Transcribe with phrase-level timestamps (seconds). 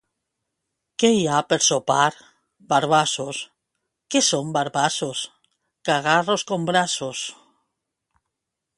[1.01, 2.07] —Què hi ha per sopar?
[2.73, 3.43] —Barbassos.
[4.15, 5.25] —Què són barbassos?
[5.91, 7.27] —Cagarros com braços.